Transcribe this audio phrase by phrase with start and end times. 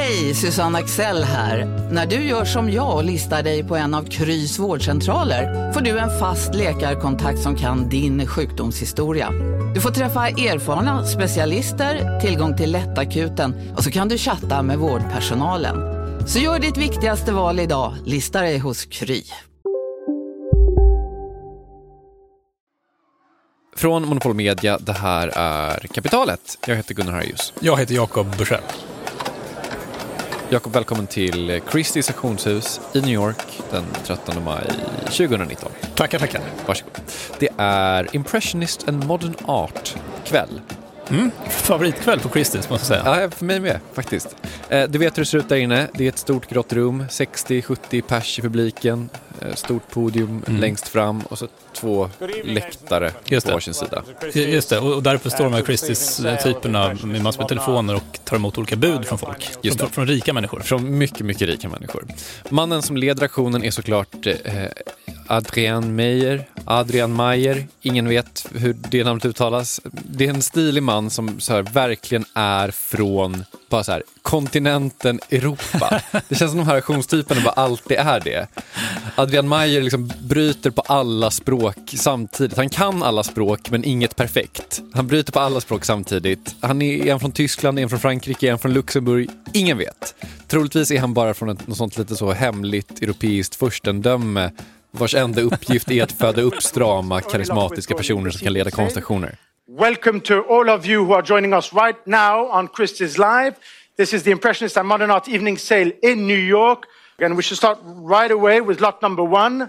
[0.00, 1.64] Hej, Susanne Axel här.
[1.92, 5.98] När du gör som jag och listar dig på en av Krys vårdcentraler får du
[5.98, 9.30] en fast läkarkontakt som kan din sjukdomshistoria.
[9.74, 15.76] Du får träffa erfarna specialister, tillgång till lättakuten och så kan du chatta med vårdpersonalen.
[16.28, 19.22] Så gör ditt viktigaste val idag, lista dig hos Kry.
[23.76, 26.58] Från Monopol Media, det här är Kapitalet.
[26.66, 27.52] Jag heter Gunnar Harjus.
[27.60, 28.62] Jag heter Jakob Bursell.
[30.50, 34.64] Jakob, välkommen till Christie's auktionshus i New York den 13 maj
[35.04, 35.72] 2019.
[35.94, 36.40] Tackar, tackar.
[36.66, 36.92] Varsågod.
[37.38, 40.60] Det är Impressionist and Modern Art-kväll.
[41.10, 41.30] Mm.
[41.48, 43.20] Favoritkväll på Christie's måste jag säga.
[43.22, 44.36] Ja, för mig med faktiskt.
[44.68, 45.88] Eh, du vet hur det ser ut där inne.
[45.94, 49.08] Det är ett stort grått rum, 60-70 pers i publiken,
[49.54, 50.60] stort podium mm.
[50.60, 52.10] längst fram och så två
[52.44, 54.02] läktare på varsin sida.
[54.34, 58.36] Just det, och där uppe står de här Christie's-typerna med massor med telefoner och tar
[58.36, 59.50] emot olika bud från folk.
[59.62, 60.60] Just från, från, rika människor.
[60.60, 62.04] Från mycket, mycket rika människor.
[62.48, 64.34] Mannen som leder aktionen är såklart eh,
[65.26, 69.80] Adrian Meyer, Adrian Meyer, ingen vet hur det namnet uttalas.
[69.84, 75.20] Det är en stilig man som så här, verkligen är från bara så här, kontinenten
[75.30, 76.00] Europa.
[76.28, 78.46] Det känns som de här auktionstyperna bara alltid är det.
[79.16, 82.56] Adrian Meyer liksom bryter på alla språk samtidigt.
[82.56, 84.82] Han kan alla språk men inget perfekt.
[84.94, 86.54] Han bryter på alla språk samtidigt.
[86.60, 89.30] Han är en från Tyskland, en från Frankrike, en från Luxemburg.
[89.52, 90.14] Ingen vet.
[90.46, 94.50] Troligtvis är han bara från ett, något sånt lite så hemligt europeiskt furstendöme
[94.90, 99.36] vars enda uppgift är att föda upp strama, karismatiska personer som kan leda konstationer.
[99.70, 103.54] Welcome to all of you who are joining us right now on Christie's Live.
[103.98, 106.86] This is the Impressionist and Modern Art Evening Sale in New York.
[107.18, 109.68] And we should start right away with lot number one.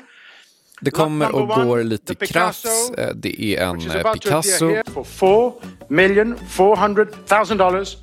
[0.81, 2.91] Det kommer och går lite krafts.
[2.97, 4.81] Eh, det är en eh, Picasso.
[4.93, 5.53] For four
[5.89, 7.97] million four hundred thousand dollars.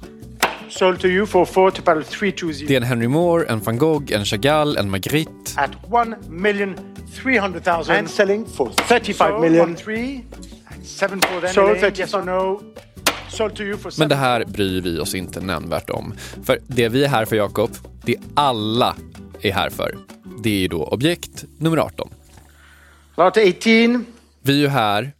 [0.68, 2.68] Sold to you for four to battle three two zero.
[2.68, 5.60] Det är en Henry Moore, en van Gogh, en Chagall, en Magritte.
[5.60, 6.78] At one million
[7.22, 7.96] three hundred thousand.
[7.96, 9.76] And selling for thirty-five million.
[13.98, 16.14] Men det här bryr vi oss inte nämnvärt om.
[16.44, 17.70] För det vi är här för, Jakob,
[18.04, 18.96] det alla
[19.40, 19.98] är här för,
[20.42, 22.08] det är ju då objekt nummer 18.
[23.16, 24.04] Lot 18.
[24.42, 25.12] Vi är ju här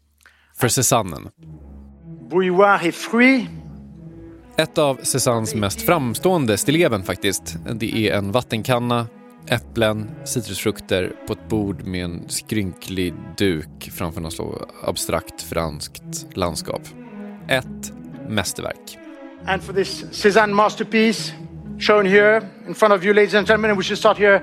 [0.57, 1.29] för Cézannen.
[2.31, 2.93] Bouilloire.
[4.59, 7.57] Ett av Cézannes mest framstående stilleven faktiskt.
[7.75, 9.07] Det är en vattenkanna,
[9.49, 16.83] äpplen, citrusfrukter på ett bord med en skrynklig duk framför något så abstrakt franskt landskap.
[17.49, 17.93] Ett
[18.29, 18.99] mästerverk.
[19.47, 21.33] And for this Cézanne masterpiece
[21.79, 24.43] shown here in front of you ladies and gentlemen we should start here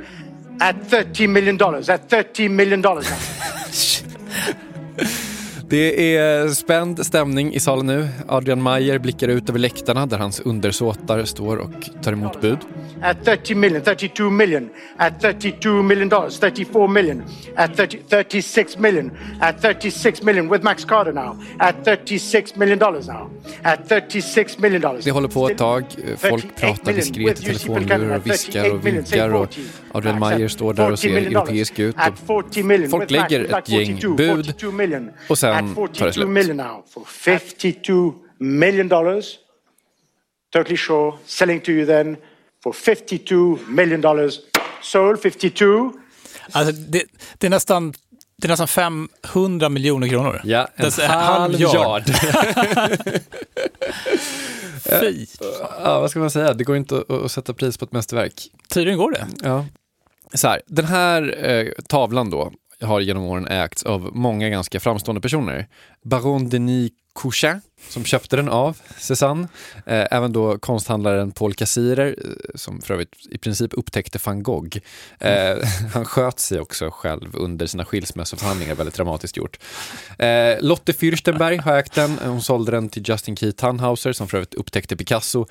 [0.59, 1.89] at 30 million dollars.
[1.89, 3.07] At 30 million dollars.
[5.69, 8.07] Det är spänd stämning i salen nu.
[8.27, 11.71] Adrian Mayer blickar ut över läktarna där hans undersåtar står och
[12.03, 12.57] tar emot bud.
[13.01, 17.23] At 30 million, 32 million, at 32 million dollars, 34 million,
[17.55, 23.07] at 30, 36 million, at 36 million with Max Carter now, at 36 million dollars
[23.07, 23.29] now,
[23.63, 25.03] at 36 million dollars.
[25.05, 25.83] Det håller på ett tag.
[26.17, 29.47] Folk pratar diskret i telefonlurar och viskar och vinkar och
[29.91, 31.95] Adrian Mayer står där och ser europeisk ut.
[31.95, 32.17] Och
[32.89, 34.53] folk lägger ett gäng bud
[35.29, 36.27] och sen tar det slut.
[37.07, 39.25] 52 million dollars.
[40.53, 42.17] Totally sure, selling to you then
[42.63, 44.39] for 52 million dollars.
[44.81, 45.93] Sold 52.
[46.51, 47.03] Alltså det,
[47.37, 47.93] det är nästan
[48.37, 50.41] det är nästan 500 miljoner kronor.
[50.43, 52.03] Ja, en halv miljard.
[54.99, 55.25] Fy.
[55.83, 56.53] Ja, vad ska man säga?
[56.53, 58.33] Det går inte att, sätta pris på ett mästerverk.
[58.69, 59.27] Tydligen går det.
[59.43, 59.65] Ja.
[60.33, 62.51] Så här, den här eh, tavlan då
[62.83, 65.67] har genom åren ägts av många ganska framstående personer.
[66.03, 69.47] Baron Denis Couchin som köpte den av Cézanne.
[69.85, 74.77] Eh, även då konsthandlaren Paul Cassirer eh, som för övrigt i princip upptäckte van Gogh.
[75.19, 75.59] Mm.
[75.93, 79.59] Han sköt sig också själv under sina skilsmässoförhandlingar, väldigt dramatiskt gjort.
[80.59, 82.19] Lotte Fürstenberg har ägt den.
[82.25, 85.45] Hon sålde den till Justin Key Tannhauser som för övrigt upptäckte Picasso.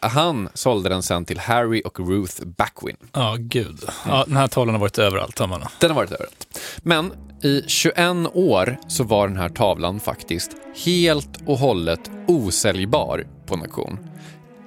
[0.00, 2.96] Han sålde den sen till Harry och Ruth Backwin.
[3.12, 3.80] Ja, oh, gud.
[4.06, 5.64] Ja, den här tavlan har varit överallt, har man.
[5.80, 6.58] Den har varit överallt.
[6.82, 7.12] Men
[7.44, 7.96] i 21
[8.34, 10.50] år så var den här tavlan faktiskt
[10.84, 13.98] helt och hållet osäljbar på en auktion.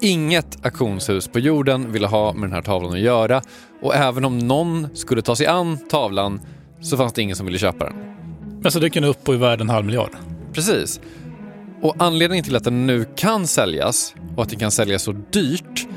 [0.01, 3.41] Inget auktionshus på jorden ville ha med den här tavlan att göra
[3.81, 6.41] och även om någon skulle ta sig an tavlan
[6.81, 7.95] så fanns det ingen som ville köpa den.
[8.61, 10.11] Men så dyker den upp på i värde en halv miljard?
[10.53, 10.99] Precis.
[11.81, 15.87] Och anledningen till att den nu kan säljas och att den kan säljas så dyrt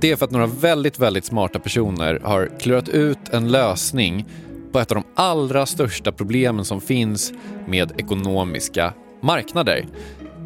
[0.00, 4.26] det är för att några väldigt, väldigt smarta personer har klurat ut en lösning
[4.72, 7.32] på ett av de allra största problemen som finns
[7.66, 9.86] med ekonomiska marknader.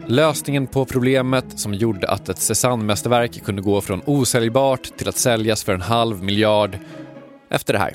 [0.08, 5.64] Lösningen på problemet som gjorde att ett Cézanne-mästerverk kunde gå från osäljbart till att säljas
[5.64, 6.78] för en halv miljard
[7.50, 7.94] efter det här.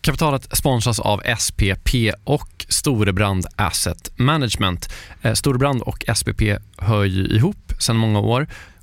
[0.00, 4.88] Kapitalet sponsras av SPP och Storebrand Asset Management.
[5.22, 6.42] Eh, Storebrand och SPP
[6.78, 8.46] hör ju ihop sedan många år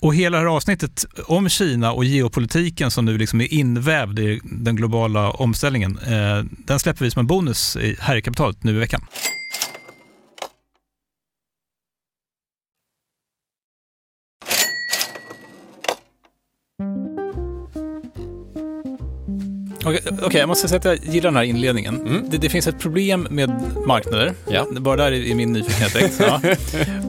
[0.00, 4.40] Och hela det här avsnittet om Kina och geopolitiken som nu liksom är invävd i
[4.44, 8.78] den globala omställningen, eh, den släpper vi som en bonus här i kapitalet nu i
[8.78, 9.00] veckan.
[19.84, 22.00] Okej, okay, jag måste säga att jag gillar den här inledningen.
[22.00, 22.30] Mm.
[22.30, 24.34] Det, det, finns ett problem med marknader.
[24.48, 24.66] Ja.
[24.80, 26.12] Bara där är min nyfikenhet.
[26.20, 26.40] ja.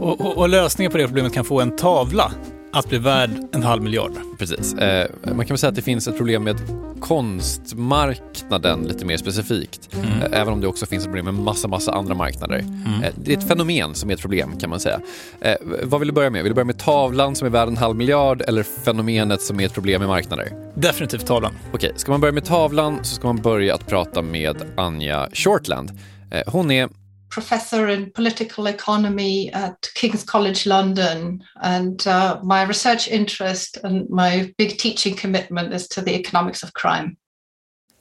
[0.01, 2.31] och, och, och lösningen på det problemet kan få en tavla
[2.73, 4.11] att bli värd en halv miljard.
[4.39, 4.73] Precis.
[4.73, 6.55] Eh, man kan väl säga att det finns ett problem med
[6.99, 9.89] konstmarknaden lite mer specifikt.
[9.93, 10.07] Mm.
[10.07, 12.59] Eh, även om det också finns ett problem med massa, massa andra marknader.
[12.59, 13.03] Mm.
[13.03, 14.99] Eh, det är ett fenomen som är ett problem kan man säga.
[15.41, 16.43] Eh, vad vill du börja med?
[16.43, 19.65] Vill du börja med tavlan som är värd en halv miljard eller fenomenet som är
[19.65, 20.51] ett problem med marknader?
[20.75, 21.53] Definitivt tavlan.
[21.73, 25.91] Okej, ska man börja med tavlan så ska man börja att prata med Anja Shortland.
[26.31, 26.89] Eh, hon är
[27.31, 31.43] professor in political economy at King's College London.
[31.61, 36.69] And uh, my research interest and my big teaching commitment is to the economics of
[36.73, 37.15] crime.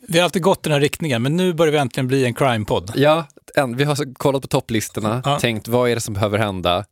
[0.09, 2.93] Vi har alltid gått den här riktningen, men nu börjar vi äntligen bli en crime-podd.
[2.95, 3.27] Ja,
[3.77, 5.39] vi har kollat på topplistorna, ja.
[5.39, 6.85] tänkt vad är det som behöver hända?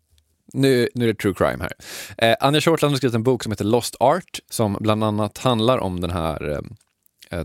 [0.53, 1.73] Nu, nu är det true crime här.
[2.19, 5.79] Eh, Anja Shortland har skrivit en bok som heter Lost Art som bland annat handlar
[5.79, 6.61] om den här eh, eh,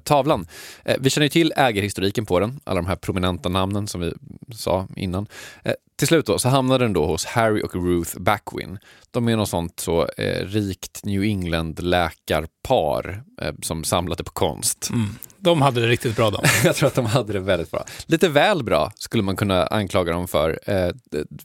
[0.03, 0.47] tavlan.
[0.85, 4.13] Eh, vi känner till ägarhistoriken på den, alla de här prominenta namnen som vi
[4.55, 5.27] sa innan.
[5.63, 8.79] Eh, till slut då, så hamnade den då hos Harry och Ruth Backwin.
[9.11, 14.89] De är något sånt så eh, rikt New England-läkarpar eh, som samlade på konst.
[14.89, 15.09] Mm.
[15.37, 16.41] De hade det riktigt bra de.
[16.63, 17.85] Jag tror att de hade det väldigt bra.
[18.05, 20.59] Lite väl bra skulle man kunna anklaga dem för.
[20.65, 20.89] Eh,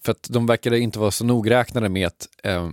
[0.03, 2.69] för att de verkade inte vara så nogräknade med att eh,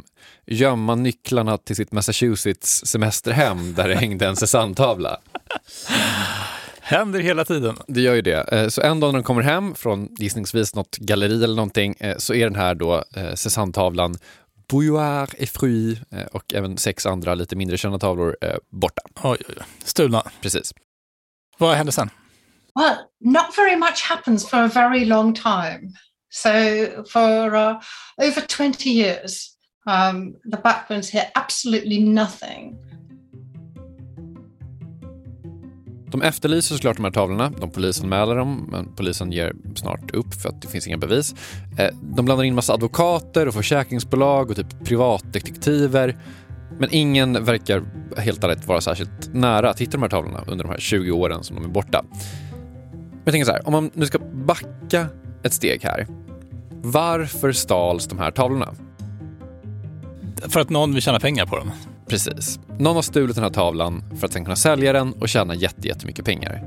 [0.46, 5.18] gömma nycklarna till sitt Massachusetts semesterhem där det hängde en Cézanne-tavla.
[6.80, 7.77] Händer hela tiden.
[7.88, 8.52] Det gör ju det.
[8.52, 12.18] Eh, så en dag när de kommer hem från gissningsvis något galleri eller någonting eh,
[12.18, 14.16] så är den här då eh, Cézanne-tavlan
[14.69, 15.99] Bouillard et Fruit
[16.31, 18.35] och även sex andra lite mindre kända tavlor
[18.69, 19.02] borta.
[19.23, 19.66] Oj, oj, oj.
[19.83, 20.23] Stulna.
[20.42, 20.73] Precis.
[21.57, 22.09] Vad hände sen?
[22.75, 25.94] Well, not very much happens for a very long time.
[26.30, 26.49] So
[27.07, 27.81] for uh,
[28.18, 29.56] over 20 years,
[29.87, 32.78] um, the Backwoods hear absolutely nothing.
[36.16, 40.50] De efterlyser såklart de här tavlorna, de polisanmäler dem, men polisen ger snart upp för
[40.50, 41.36] att det finns inga bevis.
[41.78, 46.18] Eh, de blandar in massa advokater och försäkringsbolag och typ privatdetektiver.
[46.80, 47.84] Men ingen verkar
[48.18, 51.44] helt ärligt vara särskilt nära att hitta de här tavlorna under de här 20 åren
[51.44, 52.06] som de är borta.
[52.12, 55.07] Men jag tänker så här, om man nu ska backa
[55.44, 56.07] ett steg här.
[56.81, 58.74] Varför stals de här tavlorna?
[60.48, 61.72] För att någon vill tjäna pengar på dem.
[62.07, 62.59] Precis.
[62.80, 66.26] Någon har stulit den här tavlan för att sen kunna sälja den och tjäna jättemycket
[66.26, 66.64] pengar.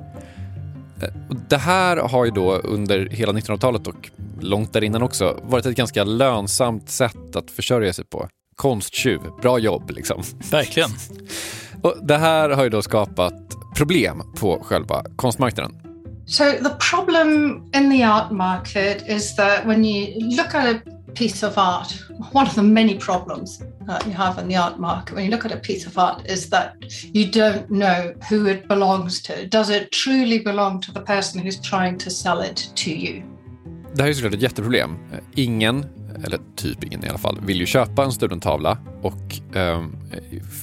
[1.03, 1.09] Eh,
[1.49, 5.77] det här har ju då under hela 1900-talet och långt där innan också varit ett
[5.77, 8.29] ganska lönsamt sätt att försörja sig på.
[8.57, 10.23] Konsttjuv, bra jobb liksom.
[10.51, 10.91] Verkligen.
[11.83, 13.35] Och det här har ju då skapat
[13.77, 15.73] problem på själva konstmarknaden.
[16.27, 21.43] So the problem in the art market is that when you look at a piece
[21.43, 21.93] of art,
[22.33, 25.45] one of the many problems that you have in the art market when you look
[25.45, 26.75] at a piece of art is that
[27.13, 29.47] you don't know who it belongs to.
[29.47, 33.23] Does it truly belong to the person who's trying to sell it to you?
[33.95, 34.97] Det här är såklart ett jätteproblem.
[35.35, 35.87] Ingen,
[36.25, 39.85] eller typ ingen i alla fall, vill ju köpa en stulen tavla och eh,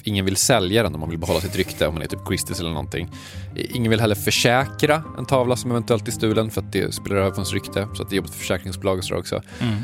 [0.03, 2.59] ingen vill sälja den om man vill behålla sitt rykte, om man är typ Christies
[2.59, 3.09] eller någonting.
[3.55, 7.29] Ingen vill heller försäkra en tavla som eventuellt är stulen för att det spelar över
[7.29, 9.41] på ens rykte, så att det är jobbigt för försäkringsbolag och sådär också.
[9.59, 9.75] Mm.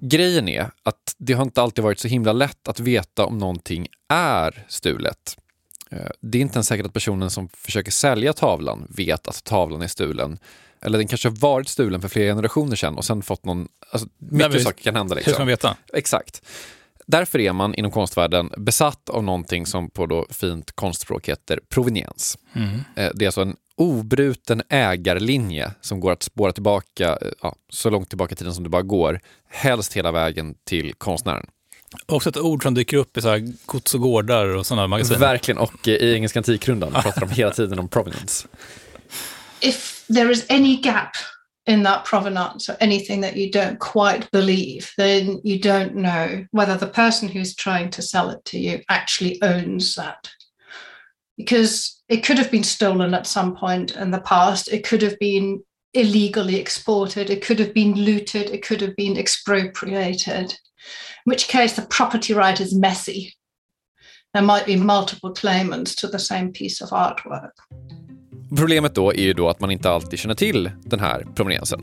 [0.00, 3.86] Grejen är att det har inte alltid varit så himla lätt att veta om någonting
[4.08, 5.36] är stulet.
[5.90, 9.82] Eh, det är inte ens säkert att personen som försöker sälja tavlan vet att tavlan
[9.82, 10.38] är stulen.
[10.82, 13.68] Eller den kanske har varit stulen för flera generationer sedan och sen fått någon...
[13.90, 15.14] Alltså, mycket men- saker kan hända.
[15.14, 15.40] Hur ska Liksom.
[15.42, 15.76] man veta?
[15.92, 16.42] Exakt.
[17.06, 22.38] Därför är man inom konstvärlden besatt av någonting som på då fint konstspråk heter proveniens.
[22.52, 22.68] Mm.
[22.96, 27.90] Eh, Det är alltså en obruten ägarlinje som går att spåra tillbaka eh, ja, så
[27.90, 29.20] långt tillbaka i tiden som det bara går.
[29.48, 31.46] Helst hela vägen till konstnären.
[32.06, 35.18] Också ett ord som dyker upp i så här gods och gårdar och sådana magasin.
[35.18, 38.48] Verkligen, och eh, i Engelska Antikrundan pratar de hela tiden om provenance.
[39.60, 41.10] If there is any gap
[41.68, 46.78] in that provenance or anything that you don't quite believe, then you don't know whether
[46.78, 50.28] the person who's trying to sell it to you actually owns that.
[51.36, 55.18] Because it could have been stolen at some point in the past, it could have
[55.18, 55.62] been
[55.94, 60.52] illegally exported, it could have been looted, it could have been expropriated,
[61.24, 63.32] in which case the property right is messy.
[64.34, 67.52] There might be multiple claimants to the same piece of artwork.
[68.56, 71.80] Problemet då är ju då att man inte alltid känner till den här proveniensen.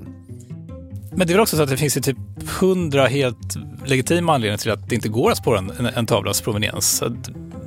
[1.16, 2.18] Men det är väl också så att det finns ju typ
[2.60, 7.04] hundra helt legitima anledningar till att det inte går att spåra en, en, tavlas proveniens.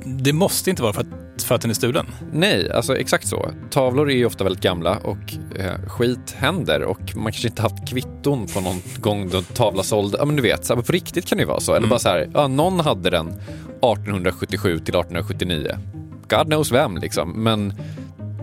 [0.05, 1.07] Det måste inte vara för att,
[1.43, 2.05] för att den är stulen.
[2.31, 3.51] Nej, alltså exakt så.
[3.69, 7.87] Tavlor är ju ofta väldigt gamla och eh, skit händer och man kanske inte haft
[7.87, 10.15] kvitton på någon gång då en tavla såld.
[10.19, 11.73] Ja, men du vet, så här, på riktigt kan det ju vara så.
[11.73, 15.77] Eller bara så här, ja, någon hade den 1877 till 1879.
[16.29, 17.43] God knows vem liksom.
[17.43, 17.73] Men,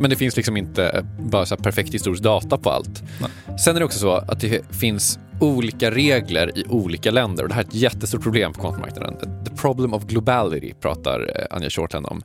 [0.01, 3.03] men det finns liksom inte eh, bara så perfekt historisk data på allt.
[3.65, 7.55] Sen är det också så att det finns olika regler i olika länder och det
[7.55, 9.45] här är ett jättestort problem på konstmarknaden.
[9.45, 12.23] The problem of globality pratar eh, Anja Shorthand om.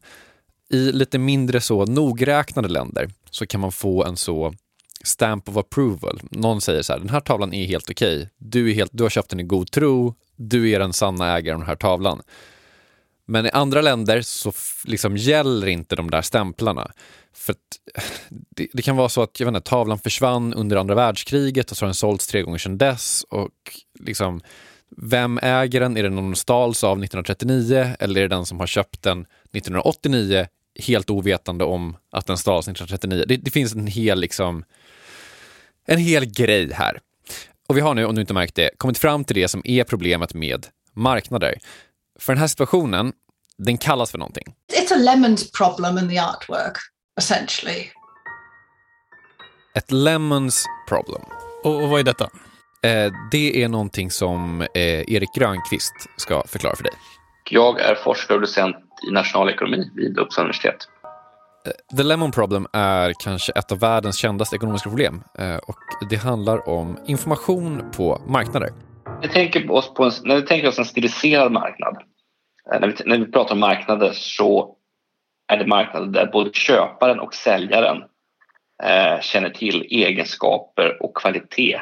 [0.69, 4.53] I lite mindre så nogräknade länder så kan man få en så
[5.03, 6.21] stamp of approval.
[6.31, 8.29] Någon säger så här, den här tavlan är helt okej.
[8.37, 10.15] Du, är helt, du har köpt den i god tro.
[10.35, 12.21] Du är den sanna ägaren av den här tavlan.
[13.25, 14.51] Men i andra länder så
[14.85, 16.91] liksom gäller inte de där stämplarna.
[17.33, 17.59] För att
[18.29, 21.77] det, det kan vara så att jag vet inte, tavlan försvann under andra världskriget och
[21.77, 23.23] så har den sålts tre gånger sedan dess.
[23.29, 24.41] Och liksom,
[24.97, 25.97] vem äger den?
[25.97, 29.21] Är det någon som stals av 1939 eller är det den som har köpt den
[29.21, 30.47] 1989
[30.79, 33.25] helt ovetande om att den stals 1939?
[33.27, 34.63] Det, det finns en hel, liksom,
[35.85, 36.99] en hel grej här.
[37.67, 39.83] Och vi har nu, om du inte märkt det, kommit fram till det som är
[39.83, 41.59] problemet med marknader.
[42.19, 43.13] För den här situationen,
[43.57, 44.55] den kallas för någonting.
[44.73, 46.77] It's a lemons problem in the artwork,
[47.17, 47.89] essentially.
[49.75, 51.21] Ett lemons problem.
[51.63, 52.29] Och, och vad är detta?
[52.83, 56.93] Eh, det är någonting som eh, Erik Grönqvist ska förklara för dig.
[57.49, 58.75] Jag är forskare och docent
[59.07, 60.87] i nationalekonomi vid Uppsala universitet.
[61.65, 66.15] Eh, The Lemon Problem är kanske ett av världens kändaste ekonomiska problem eh, och det
[66.15, 68.69] handlar om information på marknader.
[69.21, 71.97] Vi tänker oss på en, när vi tänker oss en stiliserad marknad,
[72.73, 74.75] eh, när vi, när vi pratar om marknader så
[75.47, 78.03] är det marknader där både köparen och säljaren
[78.83, 81.81] eh, känner till egenskaper och kvalitet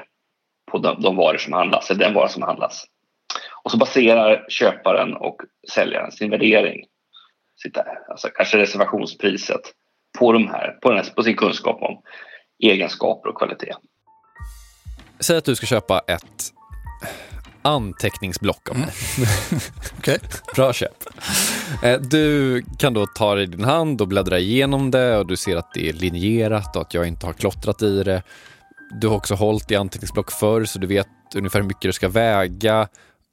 [0.71, 2.85] på de, de varor som handlas, eller den vara som handlas.
[3.63, 5.41] Och så baserar köparen och
[5.73, 6.85] säljaren sin värdering,
[7.57, 7.77] sitt,
[8.09, 9.61] alltså kanske reservationspriset,
[10.19, 12.01] på, de här, på, den här, på sin kunskap om
[12.63, 13.73] egenskaper och kvalitet.
[15.19, 16.53] Säg att du ska köpa ett
[17.61, 18.89] anteckningsblock av mig.
[19.97, 20.19] Okej.
[20.55, 21.03] Bra köp.
[21.83, 25.35] Eh, Du kan då ta det i din hand och bläddra igenom det och du
[25.37, 28.23] ser att det är linjerat och att jag inte har klottrat i det.
[29.01, 32.09] Du har också hållit i anteckningsblock förr så du vet ungefär hur mycket det ska
[32.09, 32.87] väga.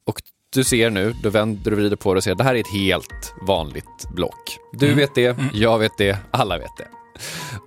[0.06, 0.22] Och
[0.54, 2.72] du ser nu, då vänder du vrider på det och ser det här är ett
[2.72, 4.58] helt vanligt block.
[4.72, 6.88] Du vet det, jag vet det, alla vet det.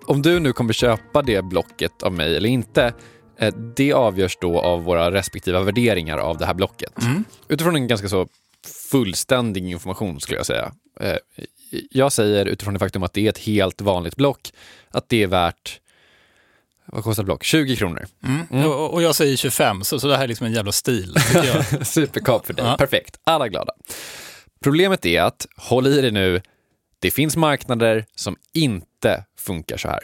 [0.06, 2.94] Om du nu kommer köpa det blocket av mig eller inte,
[3.40, 6.94] eh, det avgörs då av våra respektiva värderingar av det här blocket.
[7.48, 8.28] Utifrån en ganska så
[8.92, 10.72] fullständig information skulle jag säga.
[11.00, 11.16] Eh,
[11.92, 14.52] Jag säger utifrån det faktum att det är ett helt vanligt block,
[14.92, 15.80] att det är värt,
[16.88, 17.44] vad kostar block?
[17.44, 18.06] 20 kronor.
[18.66, 21.16] Och, och jag säger 25, så, så det här är liksom en jävla stil.
[21.82, 22.66] Superkap för dig.
[22.66, 22.78] Ja.
[22.78, 23.20] Perfekt.
[23.24, 23.74] Alla glada.
[24.64, 26.42] Problemet är att, håll i dig nu,
[27.00, 30.00] det finns marknader som inte funkar så här.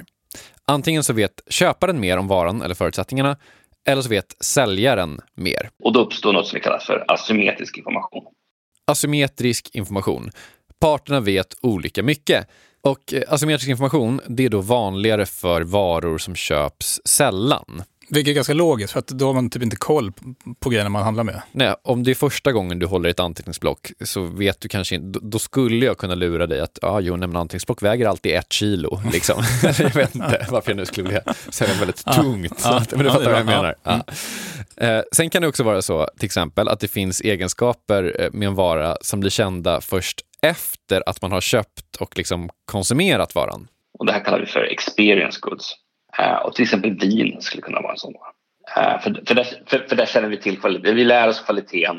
[0.65, 3.37] Antingen så vet köparen mer om varan eller förutsättningarna,
[3.87, 5.69] eller så vet säljaren mer.
[5.83, 8.23] Och då uppstår något som vi kallar för asymmetrisk information.
[8.87, 10.31] Asymmetrisk information.
[10.79, 12.47] Parterna vet olika mycket.
[12.83, 17.83] Och eh, asymmetrisk information det är då vanligare för varor som köps sällan.
[18.09, 20.11] Vilket är ganska logiskt, för att då har man typ inte koll
[20.59, 21.41] på grejerna man handlar med.
[21.51, 25.19] Nej, om det är första gången du håller ett anteckningsblock så vet du kanske inte,
[25.21, 29.01] då skulle jag kunna lura dig att ah, jo, men anteckningsblock väger alltid ett kilo.
[29.11, 29.43] Liksom.
[29.63, 32.61] jag vet inte varför jag nu skulle vilja säga väldigt tungt.
[32.63, 33.75] Ja, att, men du fattar vad jag menar.
[33.83, 34.03] Ja.
[34.77, 38.47] Eh, sen kan det också vara så, till exempel, att det finns egenskaper eh, med
[38.47, 43.67] en vara som blir kända först efter att man har köpt och liksom konsumerat varan.
[43.99, 45.75] Och det här kallar vi för experience goods.
[46.19, 48.33] Eh, och till exempel vin skulle kunna vara en sån vara.
[48.77, 50.95] Eh, för, för, där, för, för där känner vi till kvaliteten.
[50.95, 51.97] Vi lär oss kvaliteten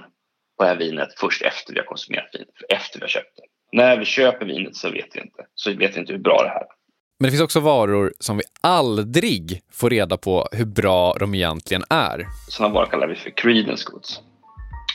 [0.59, 3.77] på det här vinet först efter vi har konsumerat vinet, efter vi har köpt det.
[3.77, 6.49] När vi köper vinet så vet vi inte, så vet vi inte hur bra det
[6.49, 6.74] här är.
[7.19, 11.83] Men det finns också varor som vi aldrig får reda på hur bra de egentligen
[11.91, 12.27] är.
[12.49, 14.21] Sådana varor kallar vi för credence goods.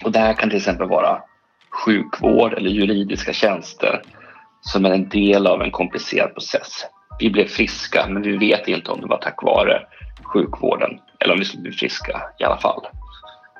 [0.03, 1.21] Och det här kan till exempel vara
[1.69, 4.01] sjukvård eller juridiska tjänster
[4.61, 6.85] som är en del av en komplicerad process.
[7.19, 9.81] Vi blev friska, men vi vet inte om det var tack vare
[10.23, 12.81] sjukvården eller om vi skulle bli friska i alla fall.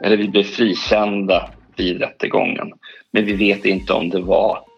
[0.03, 2.71] Eller vi blev frikända vid rättegången,
[3.11, 4.68] men vi vet inte om det var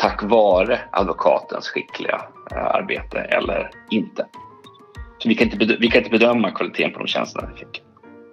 [0.00, 4.26] tack vare advokatens skickliga eh, arbete eller inte.
[5.18, 7.82] Så vi, kan inte vi kan inte bedöma kvaliteten på de tjänsterna vi fick.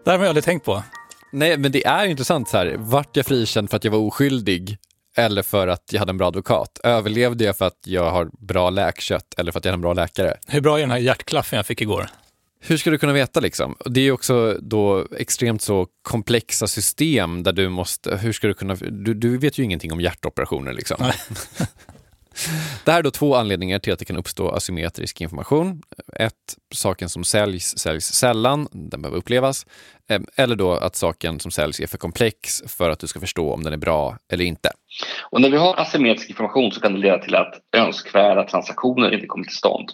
[0.06, 0.84] Det här har jag aldrig tänkt på.
[1.32, 2.76] Nej, men det är intressant så här.
[2.78, 4.78] Vart jag frikänd för att jag var oskyldig
[5.18, 6.80] eller för att jag hade en bra advokat?
[6.84, 9.94] Överlevde jag för att jag har bra läkkött eller för att jag hade en bra
[9.94, 10.34] läkare?
[10.48, 12.10] Hur bra är den här hjärtklaffen jag fick igår?
[12.60, 13.76] Hur ska du kunna veta liksom?
[13.86, 18.76] Det är också då extremt så komplexa system där du måste, hur ska du kunna,
[18.76, 20.98] du, du vet ju ingenting om hjärtoperationer liksom.
[22.86, 25.82] Det här är då två anledningar till att det kan uppstå asymmetrisk information.
[26.20, 26.34] Ett,
[26.74, 29.66] saken som säljs säljs sällan, den behöver upplevas.
[30.36, 33.64] Eller då att saken som säljs är för komplex för att du ska förstå om
[33.64, 34.70] den är bra eller inte.
[35.32, 39.28] Och när vi har asymmetrisk information så kan det leda till att önskvärda transaktioner inte
[39.28, 39.92] kommer till stånd.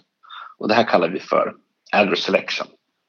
[0.58, 1.52] Och det här kallar vi för
[1.94, 2.66] adverse selection,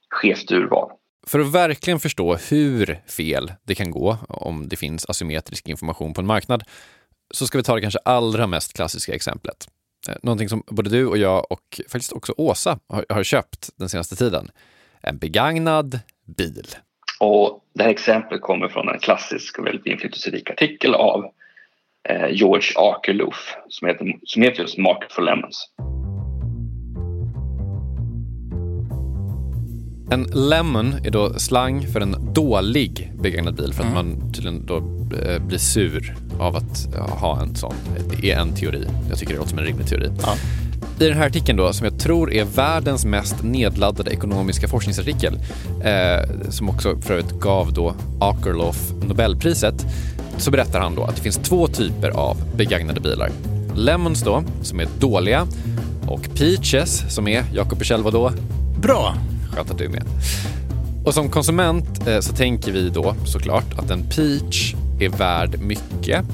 [0.09, 0.91] skevt urval.
[1.27, 6.21] För att verkligen förstå hur fel det kan gå om det finns asymmetrisk information på
[6.21, 6.63] en marknad
[7.33, 9.67] så ska vi ta det kanske allra mest klassiska exemplet.
[10.09, 13.89] Eh, någonting som både du och jag och faktiskt också Åsa har, har köpt den
[13.89, 14.51] senaste tiden.
[15.01, 15.99] En begagnad
[16.37, 16.65] bil.
[17.19, 21.25] Och det här exemplet kommer från en klassisk och väldigt inflytelserik artikel av
[22.09, 25.69] eh, George Akerlof som heter, som heter just Market for Lemons.
[30.15, 34.07] En lemon är då slang för en dålig begagnad bil för att mm.
[34.07, 37.73] man tydligen då eh, blir sur av att ha en sån.
[38.09, 38.87] Det är en teori.
[39.09, 40.11] Jag tycker det låter som en rimlig teori.
[40.21, 40.35] Ja.
[40.99, 45.39] I den här artikeln då, som jag tror är världens mest nedladdade ekonomiska forskningsartikel,
[45.83, 49.85] eh, som också för övrigt gav då Akerlof Nobelpriset,
[50.37, 53.31] så berättar han då att det finns två typer av begagnade bilar.
[53.75, 55.47] Lemons då, som är dåliga,
[56.07, 58.31] och Peaches, som är, Jakob Bursell då?
[58.81, 59.15] Bra!
[59.55, 60.03] Skönt att du är med.
[61.05, 66.25] Och som konsument eh, så tänker vi då såklart att en peach är värd mycket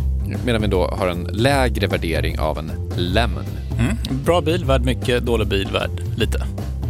[0.46, 3.44] medan vi då har en lägre värdering av en lemon.
[3.80, 4.24] Mm.
[4.26, 6.44] Bra bil värd mycket, dålig bil värd lite.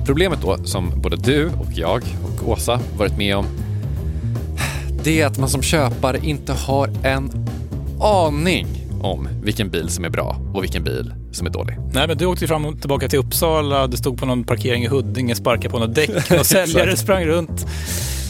[0.06, 3.46] Problemet då, som både du och jag och Åsa varit med om,
[5.04, 7.48] det är att man som köpare inte har en
[8.02, 8.68] aning
[9.02, 11.78] om vilken bil som är bra och vilken bil som är dålig.
[11.94, 14.88] Nej, men du åkte fram och tillbaka till Uppsala, du stod på någon parkering i
[14.88, 17.66] Huddinge, sparkade på något däck och säljare sprang runt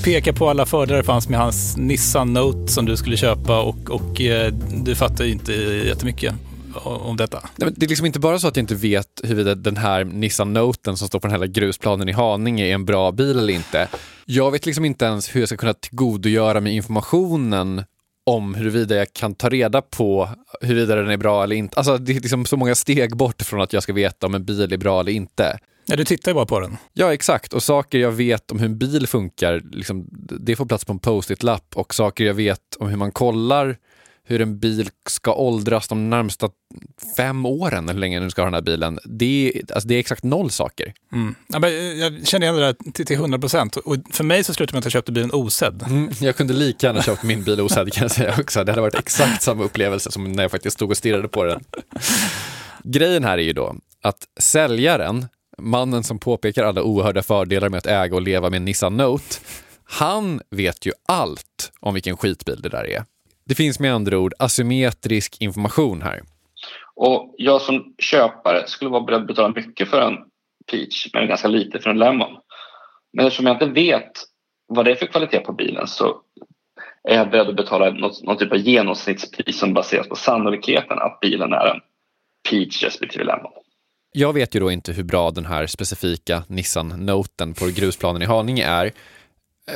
[0.03, 3.89] pekade på alla fördelar det fanns med hans Nissan Note som du skulle köpa och,
[3.89, 6.33] och eh, du fattar inte jättemycket
[6.83, 7.49] om detta.
[7.55, 10.53] Nej, det är liksom inte bara så att jag inte vet huruvida den här Nissan
[10.53, 13.87] Noten som står på den här grusplanen i Haninge är en bra bil eller inte.
[14.25, 17.83] Jag vet liksom inte ens hur jag ska kunna tillgodogöra mig informationen
[18.25, 20.29] om huruvida jag kan ta reda på
[20.61, 21.77] huruvida den är bra eller inte.
[21.77, 24.45] Alltså det är liksom så många steg bort från att jag ska veta om en
[24.45, 25.59] bil är bra eller inte.
[25.85, 26.77] Ja, du tittar ju bara på den.
[26.93, 27.53] Ja, exakt.
[27.53, 30.07] Och saker jag vet om hur en bil funkar, liksom,
[30.39, 31.77] det får plats på en post-it-lapp.
[31.77, 33.77] Och saker jag vet om hur man kollar
[34.31, 36.49] hur en bil ska åldras de närmsta
[37.17, 39.95] fem åren, eller hur länge du ska ha den här bilen, det är, alltså det
[39.95, 40.93] är exakt noll saker.
[41.13, 41.35] Mm.
[41.47, 43.75] Ja, men jag känner igen det där till, till 100 procent.
[43.77, 45.83] Och för mig så slutade det med att jag köpte bilen osedd.
[45.87, 48.63] Mm, jag kunde lika gärna köpt min bil osedd kan jag säga också.
[48.63, 51.63] Det hade varit exakt samma upplevelse som när jag faktiskt stod och stirrade på den.
[52.83, 57.87] Grejen här är ju då att säljaren, mannen som påpekar alla oerhörda fördelar med att
[57.87, 59.35] äga och leva med en Nissan Note,
[59.83, 63.05] han vet ju allt om vilken skitbil det där är.
[63.43, 66.21] Det finns med andra ord asymmetrisk information här.
[66.95, 70.17] Och jag som köpare skulle vara beredd att betala mycket för en
[70.71, 72.37] peach men ganska lite för en lemon.
[73.13, 74.11] Men eftersom jag inte vet
[74.67, 76.21] vad det är för kvalitet på bilen så
[77.09, 81.19] är jag beredd att betala något, någon typ av genomsnittspris som baseras på sannolikheten att
[81.19, 81.79] bilen är en
[82.49, 83.51] Peach respektive Lemon.
[84.13, 88.25] Jag vet ju då inte hur bra den här specifika Nissan Noten på grusplanen i
[88.25, 88.91] Haninge är.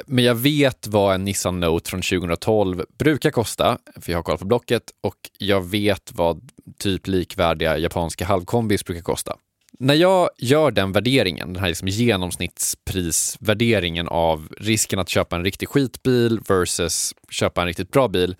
[0.05, 4.38] Men jag vet vad en Nissan Note från 2012 brukar kosta, för jag har koll
[4.38, 9.36] på Blocket, och jag vet vad typ likvärdiga japanska halvkombis brukar kosta.
[9.79, 15.69] När jag gör den värderingen, den här liksom genomsnittsprisvärderingen av risken att köpa en riktig
[15.69, 18.36] skitbil versus köpa en riktigt bra bil,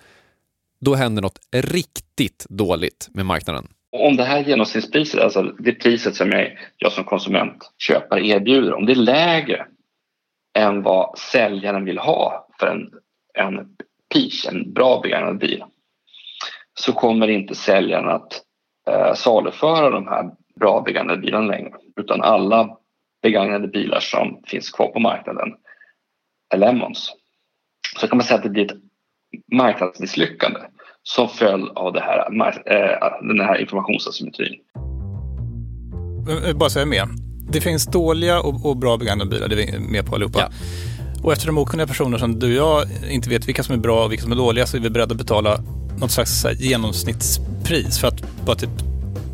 [0.82, 3.68] då händer något riktigt dåligt med marknaden.
[3.92, 8.86] Om det här genomsnittspriset, alltså det priset som jag, jag som konsument, köpare erbjuder, om
[8.86, 9.66] det är lägre
[10.56, 12.92] än vad säljaren vill ha för en,
[13.34, 13.68] en
[14.14, 15.64] Peach, en bra begagnad bil,
[16.74, 18.42] så kommer inte säljaren att
[18.88, 21.74] eh, saluföra de här bra begagnade bilarna längre.
[21.96, 22.78] Utan alla
[23.22, 25.54] begagnade bilar som finns kvar på marknaden
[26.54, 27.14] är Lemons.
[28.00, 28.78] Så kan man säga att det blir ett
[29.52, 30.60] marknadsmisslyckande
[31.04, 32.20] som följd av det här,
[32.66, 34.62] eh, den här informationsasymmetrin.
[36.56, 37.25] Bara så jag är med.
[37.50, 40.40] Det finns dåliga och, och bra begagnade bilar, det är vi med på allihopa.
[40.40, 40.50] Ja.
[41.24, 44.12] Och eftersom okunniga personer som du och jag inte vet vilka som är bra och
[44.12, 45.62] vilka som är dåliga så är vi beredda att betala
[45.98, 48.70] något slags genomsnittspris för att bara typ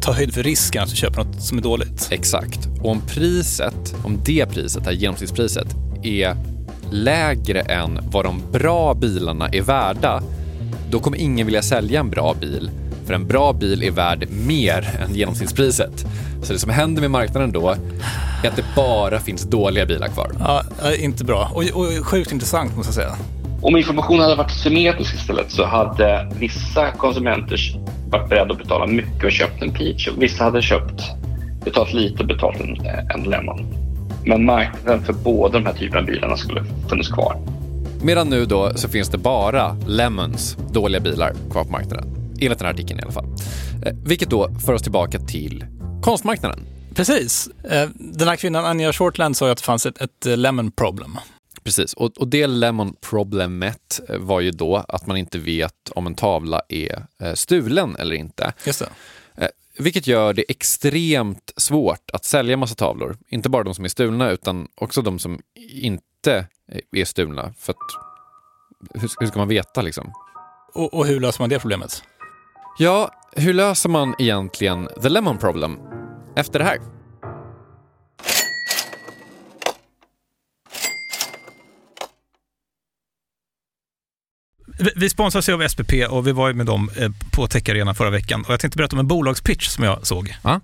[0.01, 2.07] ta höjd för risken att köper något som är dåligt.
[2.11, 2.69] Exakt.
[2.81, 5.67] Och om priset, om det priset, det här genomsnittspriset,
[6.03, 6.35] är
[6.91, 10.23] lägre än vad de bra bilarna är värda,
[10.89, 12.69] då kommer ingen vilja sälja en bra bil.
[13.11, 16.05] För en bra bil är värd mer än genomsnittspriset.
[16.43, 17.69] Så det som händer med marknaden då
[18.43, 20.31] är att det bara finns dåliga bilar kvar.
[20.39, 20.63] Ja,
[20.99, 21.51] inte bra.
[21.53, 23.15] Och, och sjukt intressant måste jag säga.
[23.61, 27.57] Om informationen hade varit symmetrisk istället så hade vissa konsumenter
[28.09, 31.01] varit beredda att betala mycket och köpt en peach och vissa hade köpt,
[31.65, 32.77] betalat lite och betalat en,
[33.15, 33.65] en lemon.
[34.25, 37.37] Men marknaden för båda de här typerna av bilarna skulle funnits kvar.
[38.01, 42.20] Medan nu då så finns det bara Lemons dåliga bilar kvar på marknaden.
[42.41, 43.25] Enligt den här artikeln i alla fall.
[43.85, 45.65] Eh, vilket då för oss tillbaka till
[46.03, 46.59] konstmarknaden.
[46.95, 47.47] Precis.
[47.63, 51.17] Eh, den här kvinnan, Anja Shortland, sa att det fanns ett, ett lemon problem.
[51.63, 56.07] Precis, och, och det lemon problemet eh, var ju då att man inte vet om
[56.07, 58.53] en tavla är eh, stulen eller inte.
[58.65, 58.89] Just det.
[59.43, 63.17] Eh, vilket gör det extremt svårt att sälja massa tavlor.
[63.29, 66.47] Inte bara de som är stulna utan också de som inte
[66.91, 67.53] är stulna.
[67.57, 67.77] För att,
[68.93, 70.13] hur, hur ska man veta liksom?
[70.73, 72.03] Och, och hur löser man det problemet?
[72.77, 75.79] Ja, hur löser man egentligen the lemon problem
[76.35, 76.79] efter det här?
[84.95, 88.43] Vi sponsras av SPP och vi var med dem eh, på Tech Arena förra veckan.
[88.47, 90.35] Och jag tänkte berätta om en bolagspitch som jag såg.
[90.43, 90.61] Ja.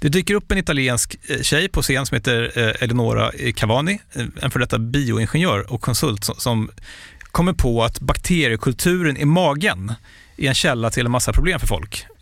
[0.00, 4.00] Det dyker upp en italiensk eh, tjej på scen som heter eh, Eleonora Cavani,
[4.42, 6.70] en för detta bioingenjör och konsult som
[7.22, 9.92] kommer på att bakteriekulturen i magen
[10.36, 12.06] är en källa till en massa problem för folk.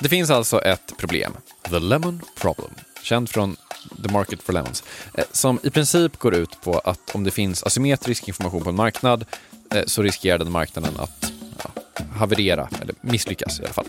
[0.00, 1.32] Det finns alltså ett problem,
[1.70, 2.70] the lemon problem,
[3.02, 3.56] känd från
[4.02, 4.84] The Market for Lemons,
[5.14, 8.76] eh, som i princip går ut på att om det finns asymmetrisk information på en
[8.76, 9.24] marknad
[9.74, 11.32] eh, så riskerar den marknaden att
[11.64, 11.82] ja,
[12.12, 13.86] haverera, eller misslyckas i alla fall.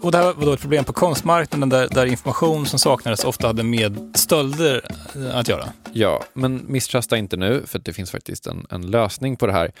[0.00, 3.46] Och det här var då ett problem på konstmarknaden där, där information som saknades ofta
[3.46, 5.68] hade med stölder eh, att göra.
[5.92, 9.72] Ja, men misströsta inte nu, för det finns faktiskt en, en lösning på det här.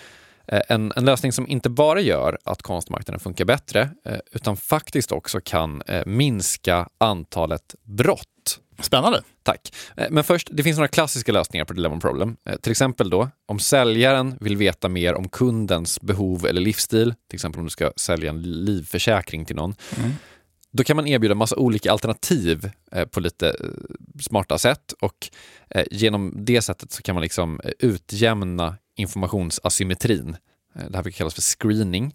[0.48, 5.12] Eh, En, en lösning som inte bara gör att konstmarknaden funkar bättre, eh, utan faktiskt
[5.12, 8.28] också kan eh, minska antalet brott.
[8.80, 9.22] Spännande.
[9.42, 9.74] Tack.
[10.10, 12.36] Men först, det finns några klassiska lösningar på Dilemma Problem.
[12.60, 17.58] Till exempel då, om säljaren vill veta mer om kundens behov eller livsstil, till exempel
[17.58, 19.74] om du ska sälja en livförsäkring till någon,
[20.72, 22.70] då kan man erbjuda massa olika alternativ
[23.10, 23.56] på lite
[24.20, 25.28] smarta sätt och
[25.90, 30.36] genom det sättet så kan man liksom utjämna informationsasymmetrin.
[30.74, 32.14] Eh, det här brukar kallas för screening.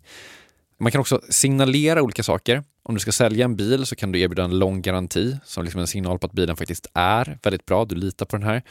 [0.80, 2.64] Man kan också signalera olika saker.
[2.84, 5.82] Om du ska sälja en bil så kan du erbjuda en lång garanti som liksom
[5.82, 7.86] en signal på att bilen faktiskt är väldigt bra.
[7.86, 8.64] Du litar på den här.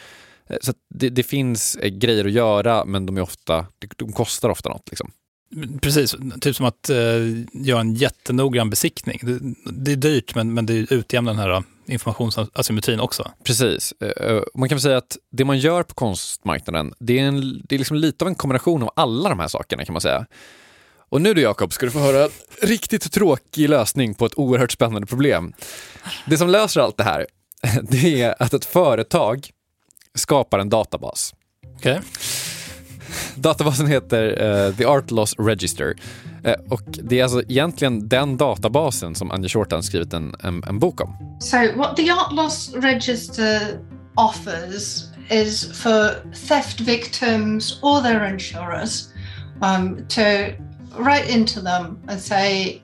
[0.47, 4.49] Eh, så det, det finns eh, grejer att göra men de, är ofta, de kostar
[4.49, 4.89] ofta något.
[4.91, 5.11] Liksom.
[5.81, 6.97] Precis, typ som att eh,
[7.53, 9.21] göra en jättenoggrann besiktning.
[9.23, 9.41] Det,
[9.73, 13.31] det är dyrt men, men det utjämnar den här informationsasymmetrin också.
[13.45, 13.93] Precis.
[13.93, 17.75] Eh, Man kan väl säga att det man gör på konstmarknaden, det är, en, det
[17.75, 20.27] är liksom lite av en kombination av alla de här sakerna kan man säga.
[21.09, 22.31] Och nu du Jakob ska du få höra en
[22.69, 25.53] riktigt tråkig lösning på ett oerhört spännande problem.
[26.27, 27.27] Det som löser allt det här,
[27.83, 29.51] det är att ett företag
[30.15, 31.35] skapar en databas.
[31.77, 32.01] Okej.
[33.37, 35.95] Databasen heter uh, The Art Loss Register.
[36.47, 40.79] Uh, och det är alltså egentligen den databasen som Anja Shortan skrivit en, en, en
[40.79, 41.39] bok om.
[41.41, 43.79] So, what the Art Loss Register
[44.15, 49.13] offers is for theft victims or their insurers
[49.63, 50.53] um, to
[50.99, 52.83] write into them and say,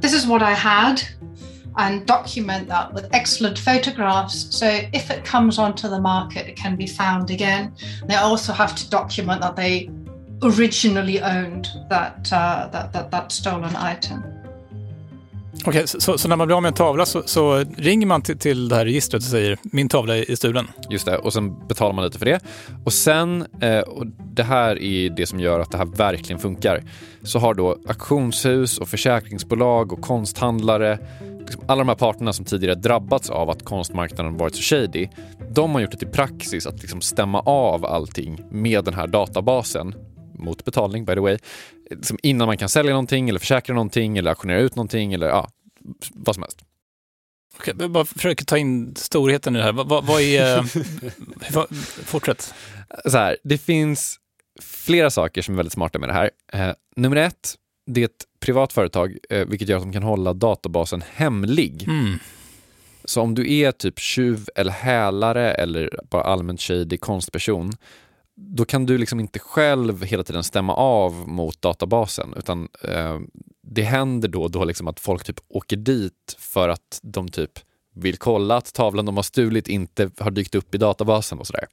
[0.00, 1.02] This is what I had,
[1.78, 4.46] and document that with excellent photographs.
[4.50, 7.72] So, if it comes onto the market, it can be found again.
[8.08, 9.88] They also have to document that they
[10.42, 14.22] originally owned that, uh, that, that, that stolen item.
[15.64, 18.22] Okej, så, så, så när man blir av med en tavla så, så ringer man
[18.22, 20.68] till, till det här registret och säger min tavla är stulen.
[20.90, 22.40] Just det, och sen betalar man lite för det.
[22.84, 26.82] Och sen, eh, och det här är det som gör att det här verkligen funkar,
[27.22, 30.98] så har då auktionshus och försäkringsbolag och konsthandlare,
[31.48, 35.08] liksom alla de här parterna som tidigare drabbats av att konstmarknaden varit så shady,
[35.50, 39.94] de har gjort det till praxis att liksom stämma av allting med den här databasen
[40.34, 41.38] mot betalning by the way,
[41.90, 45.50] liksom innan man kan sälja någonting eller försäkra någonting eller auktionera ut någonting eller ja,
[46.12, 46.64] vad som helst.
[47.56, 49.72] Okej, jag bara försöker ta in storheten i det här.
[49.72, 50.64] Vad, vad, vad är...
[51.54, 51.66] vad,
[52.04, 52.54] fortsätt.
[53.04, 54.18] så här, det finns
[54.62, 56.30] flera saker som är väldigt smarta med det här.
[56.52, 57.54] Eh, nummer ett,
[57.88, 61.84] det är ett privat företag, eh, vilket gör att de kan hålla databasen hemlig.
[61.88, 62.18] Mm.
[63.04, 67.72] Så om du är typ tjuv eller hälare eller bara allmänt shady konstperson,
[68.34, 73.18] då kan du liksom inte själv hela tiden stämma av mot databasen, utan eh,
[73.62, 77.58] det händer då och då liksom att folk typ åker dit för att de typ
[77.94, 81.66] vill kolla att tavlan de har stulit inte har dykt upp i databasen och sådär.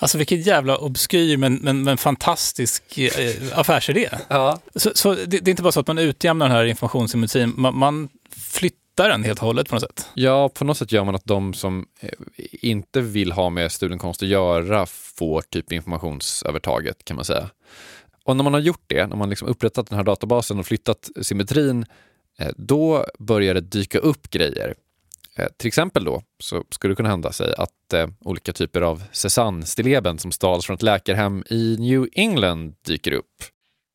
[0.00, 4.08] Alltså vilken jävla obskyr men, men, men fantastisk eh, affärsidé.
[4.28, 4.58] Ja.
[4.74, 7.76] Så, så det, det är inte bara så att man utjämnar den här informationssymmetrin, man,
[7.76, 10.06] man flyttar den helt och hållet på något sätt.
[10.14, 12.08] Ja, på något sätt gör man att de som eh,
[12.52, 17.50] inte vill ha med stulen konst att göra får typ informationsövertaget kan man säga.
[18.24, 21.10] Och när man har gjort det, när man liksom upprättat den här databasen och flyttat
[21.22, 21.86] symmetrin,
[22.38, 24.74] eh, då börjar det dyka upp grejer.
[25.38, 29.02] Eh, till exempel då så skulle det kunna hända sig att eh, olika typer av
[29.12, 33.34] Cézanne-stilleben som stals från ett läkarhem i New England dyker upp.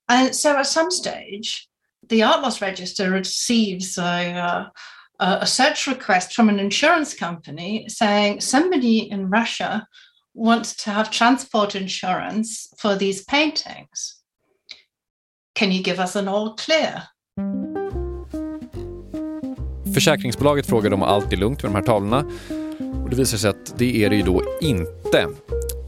[0.07, 1.67] And so at some stage,
[2.09, 4.69] the Art Loss Register receives a,
[5.19, 9.87] uh, a search request from an insurance company saying somebody in Russia
[10.33, 14.21] wants to have transport insurance for these paintings.
[15.55, 17.03] Can you give us an all clear?
[19.93, 22.25] Försäkringsbolaget frågar om allt är lugnt med de här tavlorna
[23.03, 25.27] och det visar sig att det är det ju då inte.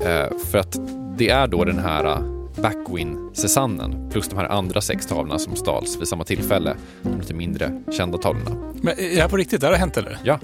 [0.02, 0.78] Eh, för att
[1.18, 2.20] det är då den här eh,
[2.62, 6.76] Backwin Cézanne plus de här andra sex tavlorna som stals vid samma tillfälle.
[7.02, 8.52] De lite mindre kända tavlorna.
[8.82, 9.62] Men är det här på riktigt?
[9.62, 10.18] Det har hänt eller?
[10.24, 10.40] Ja.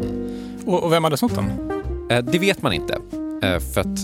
[0.65, 1.45] Och, och vem hade snott dem?
[2.09, 2.97] Eh, det vet man inte.
[3.73, 3.99] För att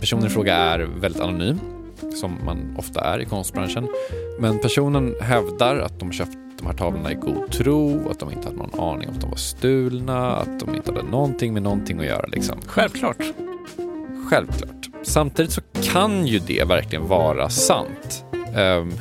[0.00, 1.60] personen i fråga är väldigt anonym,
[2.20, 3.88] som man ofta är i konstbranschen.
[4.40, 8.48] Men personen hävdar att de köpt de här tavlorna i god tro, att de inte
[8.48, 12.00] hade någon aning om att de var stulna, att de inte hade någonting med någonting
[12.00, 12.26] att göra.
[12.26, 12.58] Liksom.
[12.66, 13.22] Självklart.
[14.30, 14.88] Självklart.
[15.02, 18.24] Samtidigt så kan ju det verkligen vara sant.
[18.32, 18.52] Um,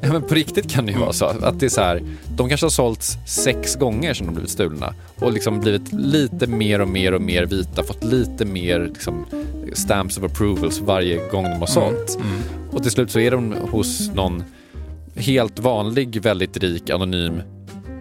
[0.00, 2.02] ja, men på riktigt kan det ju vara så att det är så här,
[2.36, 6.80] de kanske har sålts sex gånger sedan de blivit stulna och liksom blivit lite mer
[6.80, 9.26] och mer och mer vita, fått lite mer liksom,
[9.72, 12.16] stamps of approvals varje gång de har sålts.
[12.16, 12.28] Mm.
[12.28, 12.42] Mm.
[12.70, 14.44] Och till slut så är de hos någon
[15.16, 17.42] helt vanlig, väldigt rik, anonym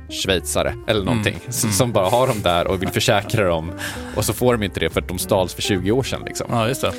[0.10, 1.43] schweizare eller någonting mm.
[1.63, 1.72] mm.
[1.72, 3.72] som bara har dem där och vill försäkra dem
[4.15, 6.22] och så får de inte det för att de stals för 20 år sedan.
[6.26, 6.48] Liksom.
[6.50, 6.93] Ja, just det.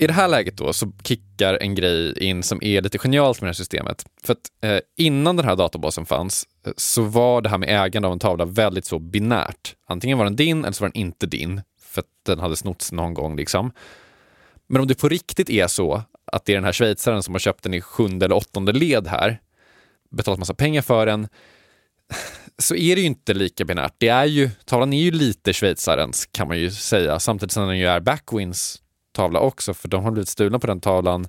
[0.00, 3.46] I det här läget då så kickar en grej in som är lite genialt med
[3.46, 4.06] det här systemet.
[4.24, 8.08] För att eh, innan den här databasen fanns eh, så var det här med ägande
[8.08, 9.74] av en tavla väldigt så binärt.
[9.88, 12.92] Antingen var den din eller så var den inte din för att den hade snotts
[12.92, 13.36] någon gång.
[13.36, 13.72] Liksom.
[14.68, 17.38] Men om det på riktigt är så att det är den här schweizaren som har
[17.38, 19.40] köpt den i sjunde eller åttonde led här,
[20.10, 21.28] betalat massa pengar för den,
[22.58, 23.94] så är det ju inte lika binärt.
[23.98, 27.78] Det är ju, tavlan är ju lite schweizarens kan man ju säga, samtidigt som den
[27.78, 31.28] ju är Backwins tavla också, för de har blivit stulna på den tavlan.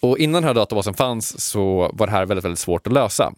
[0.00, 3.34] Och innan den här databasen fanns så var det här väldigt, väldigt svårt att lösa.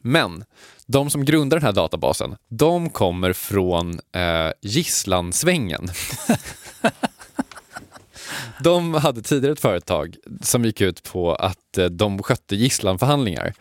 [0.00, 0.44] Men
[0.86, 5.88] de som grundar den här databasen, de kommer från eh, gisslansvängen.
[8.60, 13.54] de hade tidigare ett företag som gick ut på att eh, de skötte gisslanförhandlingar.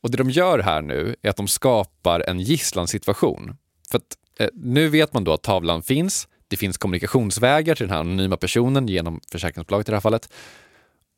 [0.00, 3.56] Och det de gör här nu är att de skapar en gisslansituation.
[3.90, 7.92] För att, eh, nu vet man då att tavlan finns, det finns kommunikationsvägar till den
[7.94, 10.28] här anonyma personen genom försäkringsbolaget i det här fallet.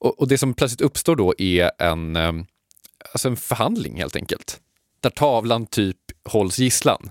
[0.00, 2.32] Och, och det som plötsligt uppstår då är en, eh,
[3.12, 4.60] alltså en förhandling helt enkelt.
[5.00, 7.10] Där tavlan typ hålls gisslan.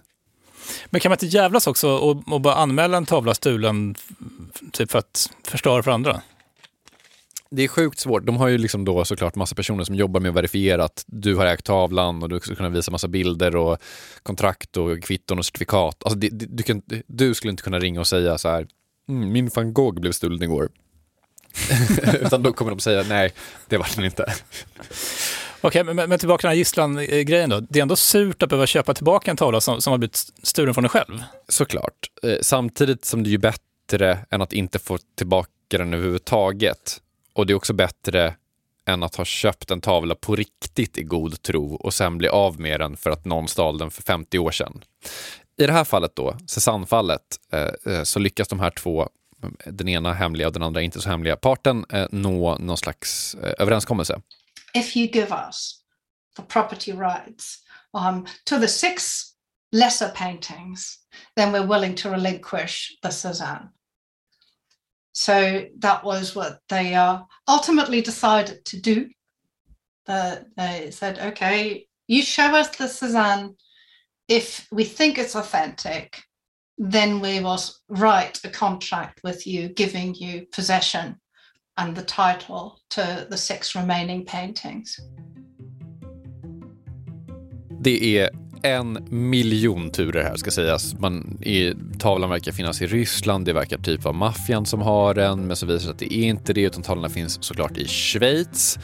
[0.85, 3.95] Men kan man inte jävlas också och, och bara anmäla en tavla stulen
[4.71, 6.21] typ för att förstöra för andra?
[7.49, 8.25] Det är sjukt svårt.
[8.25, 11.35] De har ju liksom då såklart massa personer som jobbar med att verifiera att du
[11.35, 13.77] har ägt tavlan och du ska kunna visa massa bilder och
[14.23, 16.03] kontrakt och kvitton och certifikat.
[16.03, 18.67] Alltså det, det, du, kan, du, skulle inte kunna ringa och säga så här,
[19.09, 20.69] mm, min van Gogh blev stulen igår.
[22.21, 23.33] Utan då kommer de säga nej,
[23.67, 24.33] det var den inte.
[25.61, 27.59] Okej, okay, men, men, tillbaka till den här gisslan-grejen då.
[27.59, 30.73] Det är ändå surt att behöva köpa tillbaka en tavla som, som har blivit stulen
[30.73, 31.23] från dig själv.
[31.47, 32.11] Såklart.
[32.23, 37.01] Eh, samtidigt som det är bättre än att inte få tillbaka den överhuvudtaget.
[37.33, 38.35] Och det är också bättre
[38.85, 42.59] än att ha köpt en tavla på riktigt i god tro och sen bli av
[42.59, 44.81] med den för att någon stal den för 50 år sedan.
[45.57, 49.09] I det här fallet då, Cézanne-fallet, eh, eh, så lyckas de här två,
[49.65, 54.21] den ena hemliga och den andra inte så hemliga parten, nå någon slags överenskommelse.
[54.77, 55.83] If you give us
[56.35, 57.63] the property rights
[57.93, 59.35] um, to the six
[59.71, 60.99] lesser paintings,
[61.35, 63.69] then we're willing to relinquish the Cezanne.
[65.13, 69.09] So that was what they uh, ultimately decided to do.
[70.07, 73.55] Uh, they said, okay, you show us the Cezanne.
[74.27, 76.21] If we think it's authentic,
[76.77, 77.59] then we will
[77.89, 81.19] write a contract with you, giving you possession
[81.77, 84.97] and the title to the six remaining paintings.
[87.79, 88.29] Det är
[88.63, 90.93] en miljon turer här ska sägas.
[90.93, 95.47] Man, är, tavlan verkar finnas i Ryssland, det verkar typ vara maffian som har den,
[95.47, 97.87] men så visar det sig att det är inte det, utan tavlorna finns såklart i
[97.87, 98.79] Schweiz.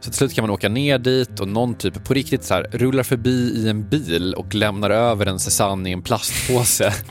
[0.00, 2.66] Så till slut kan man åka ner dit och någon typ på riktigt så här
[2.72, 6.92] rullar förbi i en bil och lämnar över en Cézanne i en plastpåse.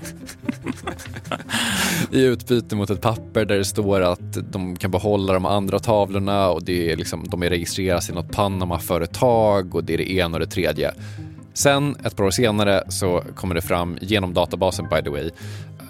[2.11, 6.49] I utbyte mot ett papper där det står att de kan behålla de andra tavlorna
[6.49, 10.35] och det är liksom, de är registreras i något Panama-företag och det är det ena
[10.35, 10.91] och det tredje.
[11.53, 15.29] Sen, ett par år senare, så kommer det fram genom databasen by the way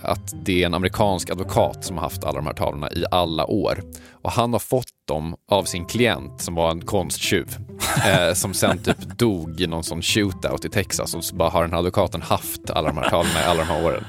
[0.04, 3.46] att det är en amerikansk advokat som har haft alla de här tavlorna i alla
[3.46, 3.84] år.
[4.12, 7.58] Och han har fått dem av sin klient som var en konsttjuv.
[8.06, 11.62] eh, som sen typ dog i någon sån shootout i Texas och så bara har
[11.62, 14.04] den här advokaten haft alla de här tavlorna i alla de här åren.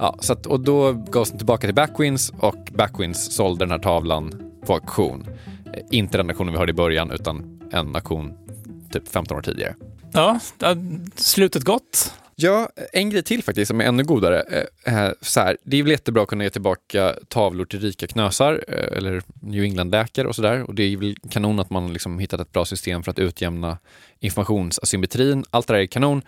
[0.00, 3.78] Ja, så att, och då gavs den tillbaka till Backwins och Backwins sålde den här
[3.78, 5.26] tavlan på auktion.
[5.74, 8.32] Eh, inte den auktionen vi hörde i början utan en auktion
[8.92, 9.74] typ 15 år tidigare.
[10.12, 10.40] Ja,
[11.16, 12.14] slutet gott.
[12.34, 14.64] Ja, en grej till faktiskt som är ännu godare.
[14.84, 18.64] Eh, så här, det är väl jättebra att kunna ge tillbaka tavlor till rika knösar
[18.68, 20.62] eh, eller New England-läkare och sådär.
[20.62, 23.78] Och det är väl kanon att man liksom hittat ett bra system för att utjämna
[24.20, 25.44] informationsasymmetrin.
[25.50, 26.22] Allt det där är kanon.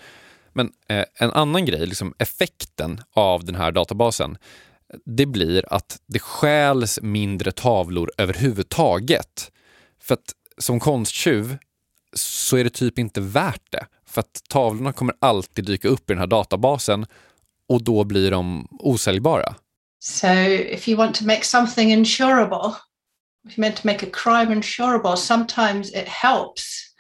[0.53, 4.39] Men eh, en annan grej, liksom effekten av den här databasen,
[5.05, 9.53] det blir att det stjäls mindre tavlor överhuvudtaget.
[10.01, 11.57] För att som konsttjuv
[12.17, 13.87] så är det typ inte värt det.
[14.07, 17.07] För att tavlorna kommer alltid dyka upp i den här databasen
[17.69, 19.55] och då blir de osäljbara.
[20.01, 22.75] So if you want to make something insurable,
[23.49, 26.92] if you meant to make a crime insurable, sometimes it helps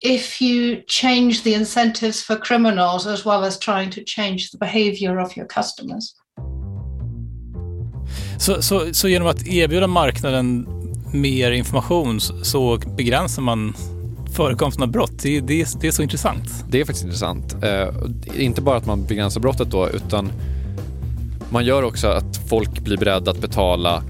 [0.00, 5.18] if you change the incentives for criminals as well as trying to change the behavior
[5.18, 6.14] of your customers.
[8.38, 10.66] Så, så, så genom att erbjuda marknaden
[11.12, 13.74] mer information så begränsar man
[14.34, 15.22] förekomsten av brott.
[15.22, 16.64] Det, det, det är så intressant.
[16.68, 17.64] Det är faktiskt intressant.
[17.64, 17.88] Eh,
[18.44, 20.32] inte bara att man begränsar brottet då, utan
[21.50, 24.02] man gör också att folk blir beredda att betala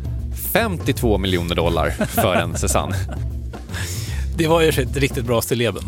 [0.52, 2.96] 52 miljoner dollar för en Cézanne.
[4.38, 5.82] Det var ju ett riktigt bra stilleben.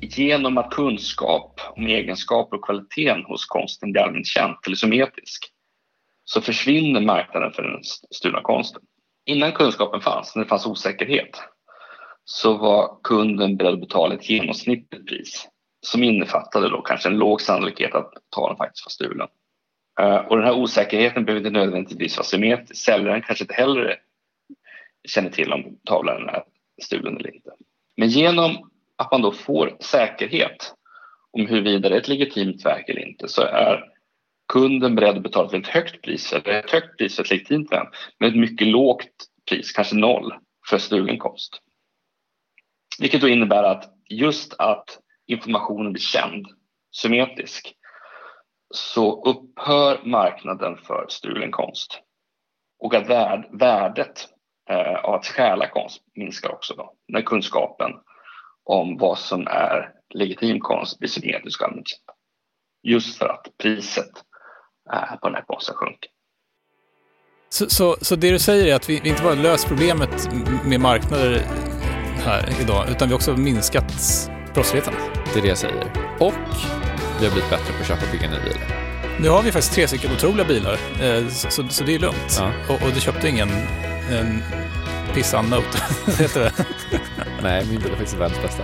[0.00, 5.50] Genom att kunskap om egenskaper och kvaliteten hos konsten blir allmänt känd eller symmetrisk
[6.24, 8.82] så försvinner marknaden för den stulna konsten.
[9.26, 11.40] Innan kunskapen fanns, när det fanns osäkerhet,
[12.24, 15.48] så var kunden beredd att betala ett genomsnittligt pris
[15.86, 19.28] som innefattade då kanske en låg sannolikhet att tavlan faktiskt var stulen.
[20.00, 22.84] Eh, och den här osäkerheten behöver inte nödvändigtvis vara symmetrisk.
[22.84, 23.96] Säljaren kanske inte heller
[25.08, 26.42] känner till om tavlan är
[26.82, 27.50] stulen eller inte.
[27.96, 30.74] Men genom att man då får säkerhet
[31.30, 33.84] om huruvida det är ett legitimt verk eller inte så är
[34.52, 37.72] kunden beredd att betala ett väldigt högt pris, eller ett högt pris för ett legitimt
[37.72, 37.88] verk,
[38.18, 40.34] men ett mycket lågt pris, kanske noll,
[40.70, 41.58] för stulen konst.
[42.98, 46.46] Vilket då innebär att just att informationen blir känd,
[46.92, 47.74] symmetrisk,
[48.74, 52.00] så upphör marknaden för stulen konst.
[52.78, 53.08] Och att
[53.50, 54.28] värdet
[54.70, 57.90] eh, av att stjäla konst minskar också då, när kunskapen
[58.64, 61.82] om vad som är legitim konst blir symmetrisk och
[62.82, 64.10] Just för att priset
[64.92, 66.10] eh, på den här konsten sjunker.
[67.48, 70.34] Så, så, så, det du säger är att vi inte bara löst problemet
[70.64, 71.38] med marknader
[72.24, 73.92] här idag, utan vi också minskat
[74.54, 74.94] brottsligheten?
[75.32, 75.84] Det är det jag säger.
[76.20, 76.34] Och
[77.20, 78.83] vi har blivit bättre på att köpa och bygga nya bilar.
[79.20, 82.36] Nu har vi faktiskt tre stycken otroliga bilar, eh, så, så det är lugnt.
[82.38, 82.50] Ja.
[82.68, 83.50] Och, och, du köpte ingen
[84.10, 84.42] en
[85.14, 85.78] pissan Note,
[86.22, 86.52] heter det?
[87.42, 88.62] Nej, min bil är faktiskt världens bästa.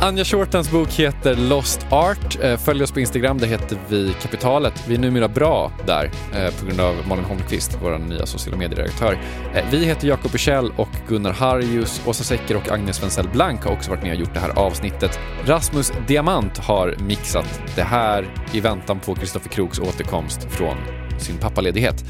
[0.00, 2.42] Anja Shortens bok heter Lost Art.
[2.42, 4.84] Eh, följ oss på Instagram, där heter vi Kapitalet.
[4.88, 9.18] Vi är numera bra där eh, på grund av Malin Holmqvist, vår nya sociala medieredaktör.
[9.54, 13.72] Eh, vi heter Jakob Bursell och Gunnar Harjus, Åsa Secker och Agnes Wenzel Blank har
[13.72, 15.18] också varit med och gjort det här avsnittet.
[15.44, 20.76] Rasmus Diamant har mixat det här i väntan på Kristoffer Kroks återkomst från
[21.18, 22.04] sin pappaledighet.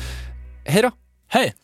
[0.64, 0.90] Hej då!
[1.28, 1.54] Hej!